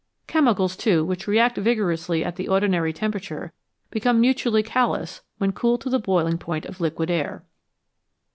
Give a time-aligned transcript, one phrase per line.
[0.25, 3.53] Chemicals, too, which react vigorously at the ordi nary temperature,
[3.91, 7.43] become mutually callous when cooled to the boiling point of liquid air.